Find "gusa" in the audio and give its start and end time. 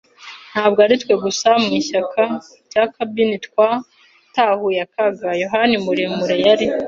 1.23-1.47